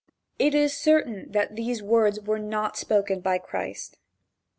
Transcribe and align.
It 0.39 0.55
is 0.55 0.75
certain 0.75 1.31
that 1.31 1.55
these 1.55 1.83
words 1.83 2.19
were 2.19 2.39
not 2.39 2.75
spoken 2.75 3.19
by 3.19 3.37
Christ. 3.37 3.99